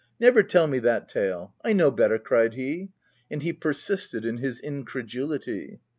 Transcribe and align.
never 0.19 0.41
tell 0.41 0.65
me 0.65 0.79
that 0.79 1.07
tale— 1.07 1.53
I 1.63 1.73
know 1.73 1.91
better," 1.91 2.17
cried 2.17 2.55
he; 2.55 2.89
and 3.29 3.43
he 3.43 3.53
persisted 3.53 4.25
in 4.25 4.37
his 4.37 4.59
incredulity. 4.59 5.79